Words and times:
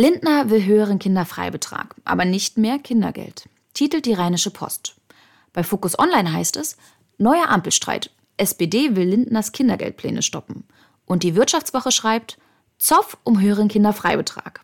Lindner 0.00 0.48
will 0.48 0.64
höheren 0.64 0.98
Kinderfreibetrag, 0.98 1.94
aber 2.06 2.24
nicht 2.24 2.56
mehr 2.56 2.78
Kindergeld, 2.78 3.50
titelt 3.74 4.06
die 4.06 4.14
Rheinische 4.14 4.50
Post. 4.50 4.94
Bei 5.52 5.62
Focus 5.62 5.98
Online 5.98 6.32
heißt 6.32 6.56
es, 6.56 6.78
neuer 7.18 7.50
Ampelstreit. 7.50 8.10
SPD 8.38 8.96
will 8.96 9.10
Lindners 9.10 9.52
Kindergeldpläne 9.52 10.22
stoppen. 10.22 10.64
Und 11.04 11.22
die 11.22 11.34
Wirtschaftswoche 11.34 11.92
schreibt, 11.92 12.38
Zoff 12.78 13.18
um 13.24 13.42
höheren 13.42 13.68
Kinderfreibetrag. 13.68 14.62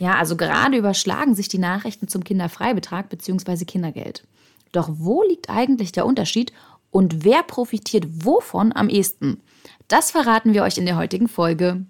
Ja, 0.00 0.16
also 0.16 0.36
gerade 0.36 0.78
überschlagen 0.78 1.36
sich 1.36 1.46
die 1.46 1.58
Nachrichten 1.58 2.08
zum 2.08 2.24
Kinderfreibetrag 2.24 3.08
bzw. 3.08 3.66
Kindergeld. 3.66 4.24
Doch 4.72 4.88
wo 4.92 5.22
liegt 5.22 5.48
eigentlich 5.48 5.92
der 5.92 6.06
Unterschied 6.06 6.52
und 6.90 7.22
wer 7.22 7.44
profitiert 7.44 8.04
wovon 8.24 8.72
am 8.74 8.88
ehesten? 8.88 9.40
Das 9.86 10.10
verraten 10.10 10.54
wir 10.54 10.64
euch 10.64 10.76
in 10.76 10.86
der 10.86 10.96
heutigen 10.96 11.28
Folge. 11.28 11.86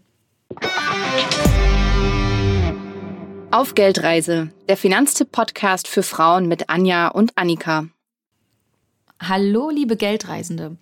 Auf 3.57 3.75
Geldreise, 3.75 4.51
der 4.69 4.77
Finanztipp-Podcast 4.77 5.89
für 5.89 6.03
Frauen 6.03 6.47
mit 6.47 6.69
Anja 6.69 7.09
und 7.09 7.33
Annika. 7.39 7.89
Hallo, 9.19 9.71
liebe 9.71 9.97
Geldreisende. 9.97 10.77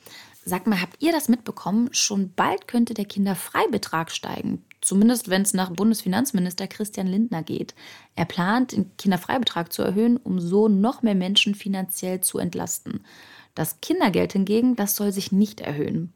Sag 0.45 0.67
mal, 0.67 0.81
habt 0.81 1.01
ihr 1.01 1.13
das 1.13 1.29
mitbekommen? 1.29 1.91
Schon 1.93 2.33
bald 2.35 2.67
könnte 2.67 2.93
der 2.93 3.05
Kinderfreibetrag 3.05 4.11
steigen. 4.11 4.65
Zumindest 4.81 5.31
wenn 5.31 5.43
es 5.43 5.55
nach 5.55 5.71
Bundesfinanzminister 5.71 6.67
Christian 6.67 7.07
Lindner 7.07 7.45
geht. 7.45 7.77
Er 8.17 8.25
plant, 8.25 8.73
den 8.73 8.91
Kinderfreibetrag 8.97 9.73
zu 9.73 9.83
erhöhen, 9.83 10.17
um 10.17 10.41
so 10.41 10.67
noch 10.67 11.03
mehr 11.03 11.15
Menschen 11.15 11.55
finanziell 11.55 12.23
zu 12.23 12.39
entlasten. 12.39 13.05
Das 13.55 13.83
Kindergeld 13.83 14.33
hingegen, 14.33 14.75
das 14.75 14.97
soll 14.97 15.13
sich 15.13 15.31
nicht 15.31 15.61
erhöhen. 15.61 16.13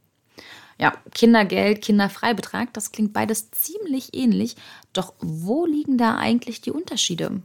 Ja, 0.81 0.93
Kindergeld, 1.13 1.83
Kinderfreibetrag, 1.83 2.73
das 2.73 2.93
klingt 2.93 3.13
beides 3.13 3.51
ziemlich 3.51 4.15
ähnlich. 4.15 4.57
Doch 4.93 5.13
wo 5.21 5.67
liegen 5.67 5.99
da 5.99 6.17
eigentlich 6.17 6.61
die 6.61 6.71
Unterschiede? 6.71 7.43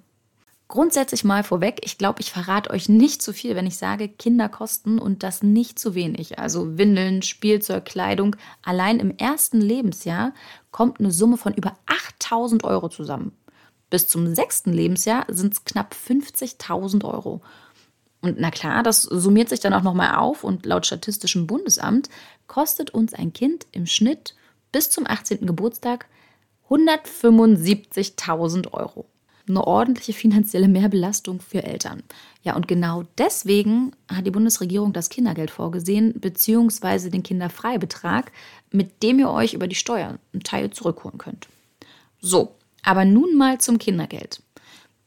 Grundsätzlich 0.68 1.24
mal 1.24 1.44
vorweg, 1.44 1.82
ich 1.84 1.98
glaube, 1.98 2.22
ich 2.22 2.32
verrate 2.32 2.70
euch 2.70 2.90
nicht 2.90 3.22
zu 3.22 3.34
viel, 3.34 3.56
wenn 3.56 3.68
ich 3.68 3.78
sage, 3.78 4.08
Kinder 4.08 4.50
kosten 4.50 4.98
und 4.98 5.22
das 5.22 5.44
nicht 5.44 5.78
zu 5.78 5.94
wenig. 5.94 6.40
Also 6.40 6.78
Windeln, 6.78 7.22
Spielzeug, 7.22 7.86
Kleidung. 7.86 8.36
Allein 8.64 9.00
im 9.00 9.16
ersten 9.18 9.62
Lebensjahr 9.62 10.34
kommt 10.72 11.00
eine 11.00 11.12
Summe 11.12 11.38
von 11.38 11.54
über 11.54 11.78
8000 11.86 12.64
Euro 12.64 12.90
zusammen. 12.90 13.34
Bis 13.90 14.08
zum 14.08 14.34
sechsten 14.34 14.74
Lebensjahr 14.74 15.26
sind 15.28 15.54
es 15.54 15.66
knapp 15.66 15.94
50.000 15.94 17.04
Euro. 17.04 17.42
Und 18.24 18.40
na 18.40 18.52
klar, 18.52 18.84
das 18.84 19.02
summiert 19.02 19.50
sich 19.50 19.60
dann 19.60 19.74
auch 19.74 19.84
nochmal 19.84 20.16
auf 20.16 20.46
und 20.46 20.66
laut 20.66 20.86
Statistischem 20.86 21.46
Bundesamt 21.46 22.08
kostet 22.48 22.92
uns 22.92 23.14
ein 23.14 23.34
Kind 23.34 23.68
im 23.74 23.86
Schnitt 23.86 24.34
bis 24.72 24.90
zum 24.90 25.06
18. 25.06 25.46
Geburtstag 25.46 26.08
175.000 26.70 28.72
Euro. 28.72 29.08
Eine 29.46 29.68
ordentliche 29.68 30.14
finanzielle 30.14 30.70
Mehrbelastung 30.70 31.42
für 31.42 31.64
Eltern. 31.64 32.02
Ja, 32.44 32.56
und 32.56 32.70
genau 32.70 33.04
deswegen 33.18 33.92
hat 34.08 34.26
die 34.26 34.32
Bundesregierung 34.32 34.94
das 34.94 35.10
Kindergeld 35.10 35.52
vorgesehen, 35.52 36.14
beziehungsweise 36.18 37.12
den 37.12 37.24
Kinderfreibetrag, 37.24 38.32
mit 38.72 39.04
dem 39.04 39.20
ihr 39.20 39.32
euch 39.32 39.54
über 39.54 39.68
die 39.68 39.76
Steuern 39.76 40.18
einen 40.32 40.44
Teil 40.44 40.70
zurückholen 40.70 41.18
könnt. 41.18 41.50
So, 42.22 42.56
aber 42.84 43.04
nun 43.04 43.36
mal 43.36 43.60
zum 43.60 43.80
Kindergeld. 43.80 44.42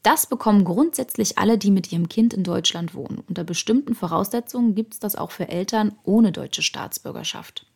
Das 0.06 0.26
bekommen 0.26 0.62
grundsätzlich 0.62 1.36
alle, 1.36 1.58
die 1.58 1.72
mit 1.72 1.90
ihrem 1.90 2.08
Kind 2.08 2.32
in 2.32 2.44
Deutschland 2.44 2.94
wohnen. 2.94 3.24
Unter 3.28 3.42
bestimmten 3.42 3.96
Voraussetzungen 3.96 4.76
gibt 4.76 4.92
es 4.92 5.00
das 5.00 5.16
auch 5.16 5.32
für 5.32 5.48
Eltern 5.48 5.96
ohne 6.04 6.30
deutsche 6.30 6.62
Staatsbürgerschaft. 6.62 7.66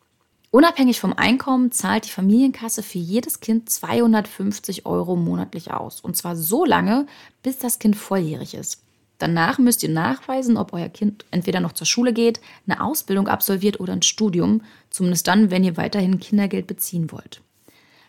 Unabhängig 0.53 1.01
vom 1.01 1.13
Einkommen 1.13 1.73
zahlt 1.73 2.05
die 2.05 2.11
Familienkasse 2.11 2.85
für 2.85 2.99
jedes 2.99 3.41
Kind 3.41 3.69
250 3.69 4.87
Euro 4.87 5.17
monatlich 5.17 5.73
aus. 5.73 6.01
Und 6.01 6.17
zwar 6.17 6.37
so 6.37 6.65
lange, 6.65 7.07
bis 7.43 7.59
das 7.59 7.81
Kind 7.81 7.97
volljährig 7.97 8.55
ist. 8.55 8.85
Danach 9.19 9.59
müsst 9.59 9.83
ihr 9.83 9.91
nachweisen, 9.91 10.57
ob 10.57 10.73
euer 10.73 10.89
Kind 10.89 11.25
entweder 11.33 11.59
noch 11.59 11.73
zur 11.73 11.89
Schule 11.89 12.13
geht, 12.13 12.41
eine 12.65 12.81
Ausbildung 12.81 13.27
absolviert 13.27 13.81
oder 13.81 13.93
ein 13.93 14.03
Studium, 14.03 14.63
zumindest 14.91 15.27
dann, 15.27 15.51
wenn 15.51 15.65
ihr 15.65 15.77
weiterhin 15.77 16.21
Kindergeld 16.21 16.69
beziehen 16.69 17.11
wollt. 17.11 17.43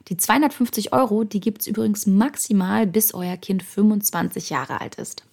Die 0.08 0.18
250 0.18 0.94
Euro, 0.94 1.24
die 1.24 1.40
gibt 1.40 1.62
es 1.62 1.68
übrigens 1.68 2.06
maximal, 2.08 2.88
bis 2.88 3.14
euer 3.14 3.38
Kind 3.38 3.64
25 3.64 4.50
Jahre 4.50 4.82
alt 4.82 4.96
ist. 4.96 5.24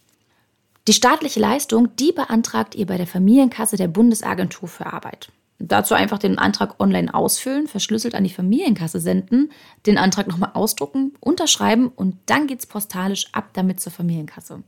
Die 0.86 0.92
staatliche 0.92 1.40
Leistung, 1.40 1.94
die 1.96 2.12
beantragt 2.12 2.74
ihr 2.74 2.86
bei 2.86 2.96
der 2.96 3.06
Familienkasse 3.06 3.76
der 3.76 3.88
Bundesagentur 3.88 4.68
für 4.68 4.86
Arbeit. 4.86 5.30
Dazu 5.58 5.94
einfach 5.94 6.18
den 6.18 6.38
Antrag 6.38 6.78
online 6.78 7.12
ausfüllen, 7.12 7.66
verschlüsselt 7.66 8.14
an 8.14 8.22
die 8.22 8.30
Familienkasse 8.30 9.00
senden, 9.00 9.50
den 9.86 9.98
Antrag 9.98 10.28
nochmal 10.28 10.52
ausdrucken, 10.54 11.14
unterschreiben 11.20 11.88
und 11.88 12.16
dann 12.26 12.46
geht's 12.46 12.66
postalisch 12.66 13.26
ab 13.32 13.50
damit 13.54 13.80
zur 13.80 13.92
Familienkasse. 13.92 14.62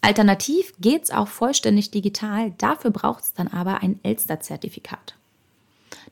Alternativ 0.00 0.74
geht's 0.80 1.10
auch 1.10 1.28
vollständig 1.28 1.90
digital, 1.90 2.52
dafür 2.58 2.90
braucht 2.90 3.24
es 3.24 3.32
dann 3.32 3.48
aber 3.48 3.82
ein 3.82 3.98
Elster-Zertifikat. 4.02 5.16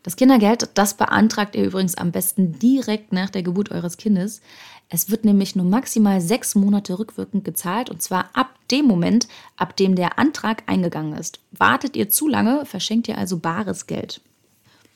Das 0.06 0.14
Kindergeld, 0.14 0.70
das 0.74 0.94
beantragt 0.94 1.56
ihr 1.56 1.64
übrigens 1.64 1.96
am 1.96 2.12
besten 2.12 2.60
direkt 2.60 3.12
nach 3.12 3.28
der 3.28 3.42
Geburt 3.42 3.72
eures 3.72 3.96
Kindes. 3.96 4.40
Es 4.88 5.10
wird 5.10 5.24
nämlich 5.24 5.56
nur 5.56 5.66
maximal 5.66 6.20
sechs 6.20 6.54
Monate 6.54 7.00
rückwirkend 7.00 7.44
gezahlt 7.44 7.90
und 7.90 8.00
zwar 8.00 8.30
ab 8.32 8.54
dem 8.70 8.86
Moment, 8.86 9.26
ab 9.56 9.76
dem 9.76 9.96
der 9.96 10.16
Antrag 10.16 10.62
eingegangen 10.66 11.18
ist. 11.18 11.40
Wartet 11.50 11.96
ihr 11.96 12.08
zu 12.08 12.28
lange, 12.28 12.64
verschenkt 12.66 13.08
ihr 13.08 13.18
also 13.18 13.38
bares 13.38 13.88
Geld. 13.88 14.20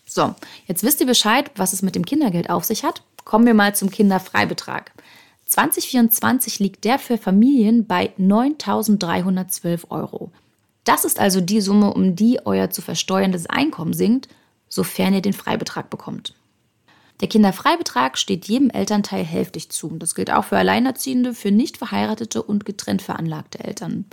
So, 0.07 0.37
jetzt 0.69 0.85
wisst 0.85 1.01
ihr 1.01 1.09
Bescheid, 1.09 1.51
was 1.57 1.73
es 1.73 1.83
mit 1.83 1.97
dem 1.97 2.07
Kindergeld 2.07 2.49
auf 2.49 2.63
sich 2.63 2.85
hat. 2.85 3.03
Kommen 3.25 3.47
wir 3.47 3.55
mal 3.55 3.75
zum 3.75 3.91
Kinderfreibetrag. 3.91 4.93
2024 5.47 6.61
liegt 6.61 6.85
der 6.85 7.01
für 7.01 7.19
Familien 7.19 7.85
bei 7.85 8.13
9.312 8.17 9.91
Euro. 9.91 10.31
Das 10.85 11.05
ist 11.05 11.19
also 11.19 11.41
die 11.41 11.61
Summe, 11.61 11.93
um 11.93 12.15
die 12.15 12.39
euer 12.47 12.71
zu 12.71 12.81
versteuerndes 12.81 13.47
Einkommen 13.47 13.93
sinkt 13.93 14.29
sofern 14.71 15.13
ihr 15.13 15.21
den 15.21 15.35
Freibetrag 15.35 15.91
bekommt. 15.91 16.35
Der 17.21 17.29
Kinderfreibetrag 17.29 18.17
steht 18.17 18.47
jedem 18.47 18.71
Elternteil 18.71 19.25
hälftig 19.25 19.69
zu. 19.69 19.91
Das 19.99 20.15
gilt 20.15 20.31
auch 20.31 20.47
für 20.47 20.57
Alleinerziehende, 20.57 21.35
für 21.35 21.51
nicht 21.51 21.77
verheiratete 21.77 22.43
und 22.43 22.65
getrennt 22.65 23.03
veranlagte 23.03 23.63
Eltern. 23.63 24.07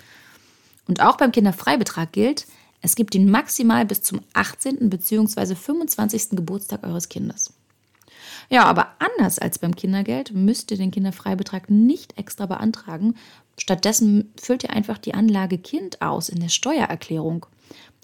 Und 0.90 1.01
auch 1.01 1.16
beim 1.16 1.31
Kinderfreibetrag 1.31 2.12
gilt, 2.12 2.47
es 2.81 2.96
gibt 2.96 3.16
ihn 3.16 3.31
maximal 3.31 3.85
bis 3.85 4.01
zum 4.01 4.22
18. 4.34 4.90
bzw. 4.90 5.56
25. 5.56 6.31
Geburtstag 6.31 6.84
eures 6.85 7.07
Kindes. 7.07 7.53
Ja, 8.50 8.66
aber 8.66 8.94
anders 9.00 9.40
als 9.40 9.59
beim 9.59 9.75
Kindergeld 9.75 10.34
müsst 10.34 10.72
ihr 10.72 10.78
den 10.78 10.91
Kinderfreibetrag 10.91 11.69
nicht 11.69 12.17
extra 12.17 12.46
beantragen. 12.46 13.16
Stattdessen 13.57 14.31
füllt 14.40 14.63
ihr 14.63 14.72
einfach 14.72 14.97
die 14.97 15.13
Anlage 15.13 15.57
Kind 15.57 16.01
aus 16.01 16.29
in 16.29 16.40
der 16.40 16.50
Steuererklärung. 16.50 17.46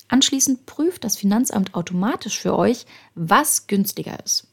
Anschließend 0.08 0.66
prüft 0.66 1.04
das 1.04 1.16
Finanzamt 1.16 1.76
automatisch 1.76 2.40
für 2.40 2.58
euch, 2.58 2.86
was 3.16 3.68
günstiger 3.68 4.24
ist. 4.24 4.48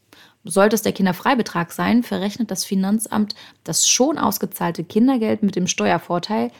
Sollte 0.45 0.75
es 0.75 0.83
der 0.83 0.93
Kinderfreibetrag 0.93 1.71
sein, 1.73 2.03
verrechnet 2.03 2.51
das 2.51 2.65
Finanzamt 2.65 3.35
das 3.65 3.89
schon 3.89 4.17
ausgezahlte 4.17 4.85
Kindergeld 4.85 5.43
mit 5.43 5.55
dem 5.55 5.67
Steuervorteil, 5.67 6.51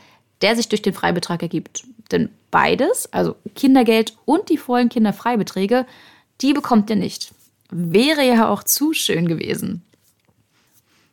der 0.43 0.57
sich 0.57 0.69
durch 0.69 0.83
den 0.83 0.93
Freibetrag 0.93 1.43
ergibt. 1.43 1.85
Denn 2.11 2.29
beides, 2.51 3.11
also 3.13 3.37
Kindergeld 3.55 4.17
und 4.25 4.49
die 4.49 4.59
vollen 4.59 4.89
Kinderfreibeträge, 4.89 5.87
die 6.41 6.53
bekommt 6.53 6.91
ihr 6.91 6.97
nicht. 6.97 7.33
Wäre 7.71 8.27
ja 8.27 8.49
auch 8.49 8.65
zu 8.65 8.93
schön 8.93 9.29
gewesen. 9.29 9.83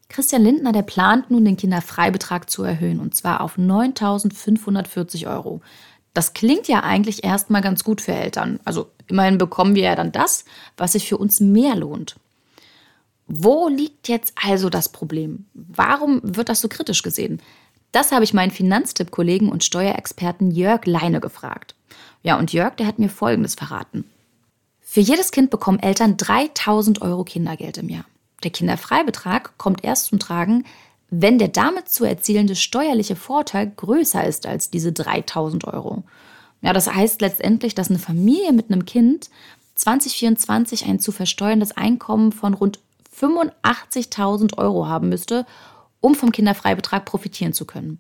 Christian 0.09 0.43
Lindner, 0.43 0.71
der 0.71 0.83
plant 0.83 1.29
nun 1.29 1.45
den 1.45 1.57
Kinderfreibetrag 1.57 2.49
zu 2.49 2.63
erhöhen 2.63 2.99
und 2.99 3.16
zwar 3.16 3.41
auf 3.41 3.57
9.540 3.57 5.29
Euro. 5.29 5.61
Das 6.17 6.33
klingt 6.33 6.67
ja 6.67 6.79
eigentlich 6.79 7.23
erstmal 7.23 7.61
ganz 7.61 7.83
gut 7.83 8.01
für 8.01 8.11
Eltern. 8.11 8.59
Also 8.66 8.89
immerhin 9.05 9.38
bekommen 9.38 9.75
wir 9.75 9.83
ja 9.83 9.95
dann 9.95 10.11
das, 10.11 10.45
was 10.75 10.94
sich 10.94 11.07
für 11.07 11.19
uns 11.19 11.39
mehr 11.39 11.75
lohnt. 11.75 12.16
Wo 13.28 13.67
liegt 13.67 14.07
jetzt 14.07 14.33
also 14.44 14.72
das 14.72 14.89
Problem? 14.89 15.45
Warum 15.53 16.19
wird 16.23 16.50
das 16.50 16.59
so 16.59 16.69
kritisch 16.69 17.03
gesehen? 17.03 17.40
Das 17.91 18.11
habe 18.11 18.23
ich 18.23 18.34
meinen 18.34 18.49
Finanztipp-Kollegen 18.49 19.52
und 19.52 19.64
Steuerexperten 19.64 20.49
Jörg 20.49 20.87
Leine 20.87 21.19
gefragt. 21.19 21.75
Ja, 22.23 22.40
und 22.40 22.52
Jörg, 22.52 22.73
der 22.78 22.87
hat 22.87 22.97
mir 22.97 23.09
Folgendes 23.09 23.53
verraten. 23.53 24.03
Für 24.81 25.02
jedes 25.02 25.29
Kind 25.29 25.52
bekommen 25.52 25.78
Eltern 25.78 26.17
3000 26.17 27.03
Euro 27.03 27.25
Kindergeld 27.25 27.78
im 27.78 27.90
Jahr. 27.90 28.05
Der 28.43 28.49
Kinderfreibetrag 28.49 29.55
kommt 29.59 29.84
erst 29.84 30.08
zum 30.08 30.17
Tragen, 30.17 30.66
wenn 31.09 31.37
der 31.37 31.47
damit 31.47 31.89
zu 31.89 32.03
erzielende 32.05 32.55
steuerliche 32.55 33.15
Vorteil 33.15 33.71
größer 33.75 34.25
ist 34.25 34.45
als 34.45 34.69
diese 34.69 34.91
3000 34.91 35.65
Euro. 35.65 36.03
Ja, 36.61 36.73
das 36.73 36.91
heißt 36.91 37.21
letztendlich, 37.21 37.75
dass 37.75 37.89
eine 37.89 37.99
Familie 37.99 38.51
mit 38.51 38.71
einem 38.71 38.85
Kind 38.85 39.29
2024 39.75 40.85
ein 40.85 40.99
zu 40.99 41.11
versteuerndes 41.11 41.77
Einkommen 41.77 42.31
von 42.31 42.53
rund 42.53 42.79
85.000 43.19 44.57
Euro 44.57 44.87
haben 44.87 45.09
müsste, 45.09 45.45
um 46.01 46.15
vom 46.15 46.31
Kinderfreibetrag 46.31 47.05
profitieren 47.05 47.53
zu 47.53 47.65
können. 47.65 47.99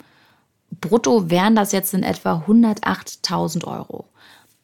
Brutto 0.81 1.29
wären 1.29 1.55
das 1.55 1.71
jetzt 1.71 1.93
in 1.93 2.03
etwa 2.03 2.43
108.000 2.47 3.65
Euro. 3.65 4.05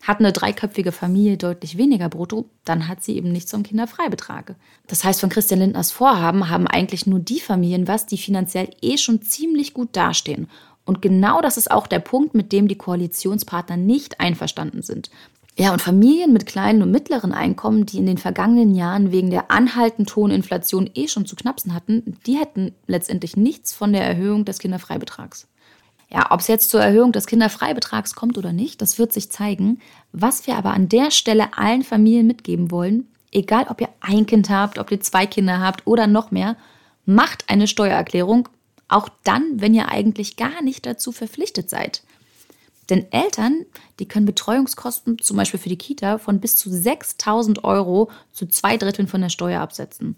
Hat 0.03 0.19
eine 0.19 0.33
dreiköpfige 0.33 0.91
Familie 0.91 1.37
deutlich 1.37 1.77
weniger 1.77 2.09
brutto, 2.09 2.49
dann 2.65 2.89
hat 2.89 3.01
sie 3.01 3.15
eben 3.15 3.31
nichts 3.31 3.51
zum 3.51 3.63
Kinderfreibetrag. 3.63 4.55
Das 4.85 5.05
heißt, 5.05 5.21
von 5.21 5.29
Christian 5.29 5.61
Lindners 5.61 5.91
Vorhaben 5.91 6.49
haben 6.49 6.67
eigentlich 6.67 7.07
nur 7.07 7.19
die 7.19 7.39
Familien 7.39 7.87
was, 7.87 8.05
die 8.05 8.17
finanziell 8.17 8.69
eh 8.81 8.97
schon 8.97 9.21
ziemlich 9.21 9.73
gut 9.73 9.95
dastehen. 9.95 10.49
Und 10.83 11.01
genau 11.01 11.39
das 11.39 11.55
ist 11.55 11.71
auch 11.71 11.87
der 11.87 11.99
Punkt, 11.99 12.35
mit 12.35 12.51
dem 12.51 12.67
die 12.67 12.77
Koalitionspartner 12.77 13.77
nicht 13.77 14.19
einverstanden 14.19 14.81
sind. 14.81 15.09
Ja, 15.57 15.71
und 15.71 15.81
Familien 15.81 16.33
mit 16.33 16.47
kleinen 16.47 16.81
und 16.81 16.91
mittleren 16.91 17.31
Einkommen, 17.31 17.85
die 17.85 17.99
in 17.99 18.07
den 18.07 18.17
vergangenen 18.17 18.75
Jahren 18.75 19.13
wegen 19.13 19.29
der 19.29 19.51
anhaltend 19.51 20.13
hohen 20.17 20.31
Inflation 20.31 20.89
eh 20.95 21.07
schon 21.07 21.25
zu 21.25 21.37
knapsen 21.37 21.73
hatten, 21.73 22.17
die 22.25 22.37
hätten 22.37 22.73
letztendlich 22.87 23.37
nichts 23.37 23.71
von 23.71 23.93
der 23.93 24.03
Erhöhung 24.03 24.43
des 24.43 24.59
Kinderfreibetrags. 24.59 25.47
Ja, 26.13 26.27
ob 26.29 26.41
es 26.41 26.47
jetzt 26.47 26.69
zur 26.69 26.81
Erhöhung 26.81 27.11
des 27.11 27.25
Kinderfreibetrags 27.25 28.13
kommt 28.13 28.37
oder 28.37 28.53
nicht, 28.53 28.81
das 28.81 28.99
wird 28.99 29.11
sich 29.11 29.31
zeigen. 29.31 29.81
Was 30.11 30.45
wir 30.45 30.55
aber 30.55 30.71
an 30.71 30.87
der 30.87 31.09
Stelle 31.09 31.57
allen 31.57 31.81
Familien 31.81 32.27
mitgeben 32.27 32.69
wollen, 32.69 33.07
egal 33.31 33.65
ob 33.69 33.81
ihr 33.81 33.89
ein 33.99 34.27
Kind 34.27 34.49
habt, 34.51 34.77
ob 34.77 34.91
ihr 34.91 35.01
zwei 35.01 35.25
Kinder 35.25 35.59
habt 35.59 35.87
oder 35.87 36.05
noch 36.05 36.29
mehr, 36.29 36.55
macht 37.05 37.49
eine 37.49 37.67
Steuererklärung, 37.67 38.47
auch 38.87 39.09
dann, 39.23 39.43
wenn 39.55 39.73
ihr 39.73 39.89
eigentlich 39.89 40.35
gar 40.35 40.61
nicht 40.61 40.85
dazu 40.85 41.11
verpflichtet 41.11 41.71
seid. 41.71 42.03
Denn 42.91 43.11
Eltern, 43.11 43.65
die 43.99 44.07
können 44.07 44.27
Betreuungskosten, 44.27 45.17
zum 45.17 45.37
Beispiel 45.37 45.59
für 45.59 45.69
die 45.69 45.77
Kita, 45.77 46.19
von 46.19 46.39
bis 46.39 46.57
zu 46.57 46.69
6000 46.69 47.63
Euro 47.63 48.11
zu 48.31 48.45
zwei 48.45 48.77
Dritteln 48.77 49.07
von 49.07 49.21
der 49.21 49.29
Steuer 49.29 49.61
absetzen. 49.61 50.15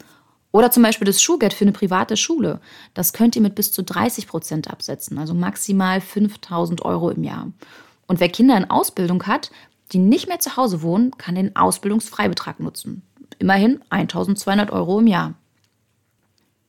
Oder 0.56 0.72
zum 0.72 0.84
Beispiel 0.84 1.06
das 1.06 1.22
Schulgeld 1.22 1.54
für 1.54 1.66
eine 1.66 1.74
private 1.74 2.16
Schule. 2.16 2.62
Das 2.94 3.12
könnt 3.12 3.36
ihr 3.36 3.42
mit 3.42 3.56
bis 3.56 3.74
zu 3.74 3.84
30 3.84 4.26
Prozent 4.26 4.70
absetzen, 4.70 5.18
also 5.18 5.34
maximal 5.34 6.00
5000 6.00 6.82
Euro 6.86 7.10
im 7.10 7.26
Jahr. 7.26 7.52
Und 8.08 8.22
wer 8.22 8.30
Kinder 8.30 8.56
in 8.56 8.70
Ausbildung 8.70 9.24
hat, 9.24 9.52
die 9.92 9.98
nicht 9.98 10.30
mehr 10.30 10.40
zu 10.40 10.56
Hause 10.56 10.82
wohnen, 10.82 11.12
kann 11.18 11.36
den 11.36 11.58
Ausbildungsfreibetrag 11.58 12.62
nutzen. 12.62 13.02
Immerhin 13.38 13.82
1200 13.90 14.72
Euro 14.72 15.00
im 15.00 15.08
Jahr. 15.08 15.34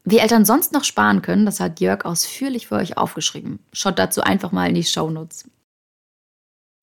Wie 0.02 0.18
Eltern 0.18 0.44
sonst 0.44 0.72
noch 0.72 0.82
sparen 0.82 1.22
können, 1.22 1.46
das 1.46 1.60
hat 1.60 1.78
Jörg 1.78 2.04
ausführlich 2.04 2.66
für 2.66 2.74
euch 2.74 2.98
aufgeschrieben. 2.98 3.60
Schaut 3.72 4.00
dazu 4.00 4.20
einfach 4.20 4.50
mal 4.50 4.68
in 4.68 4.74
die 4.74 4.82
Shownotes. 4.82 5.48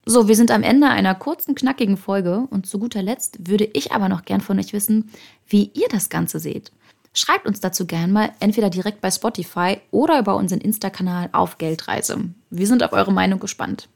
So, 0.06 0.26
wir 0.26 0.36
sind 0.36 0.50
am 0.50 0.62
Ende 0.62 0.88
einer 0.88 1.14
kurzen, 1.14 1.54
knackigen 1.54 1.98
Folge 1.98 2.46
und 2.48 2.66
zu 2.66 2.78
guter 2.78 3.02
Letzt 3.02 3.46
würde 3.46 3.68
ich 3.74 3.92
aber 3.92 4.08
noch 4.08 4.24
gern 4.24 4.40
von 4.40 4.58
euch 4.58 4.72
wissen, 4.72 5.10
wie 5.46 5.70
ihr 5.74 5.88
das 5.90 6.08
Ganze 6.08 6.38
seht. 6.38 6.72
Schreibt 7.16 7.46
uns 7.46 7.60
dazu 7.60 7.86
gern 7.86 8.10
mal 8.10 8.32
entweder 8.40 8.70
direkt 8.70 9.00
bei 9.00 9.10
Spotify 9.10 9.78
oder 9.92 10.18
über 10.18 10.34
unseren 10.34 10.60
Insta-Kanal 10.60 11.28
auf 11.30 11.58
Geldreise. 11.58 12.18
Wir 12.50 12.66
sind 12.66 12.82
auf 12.82 12.92
eure 12.92 13.12
Meinung 13.12 13.38
gespannt. 13.38 13.88